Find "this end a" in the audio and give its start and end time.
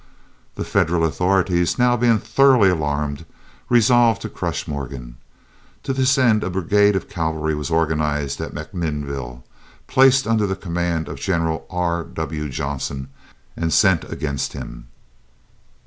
5.93-6.49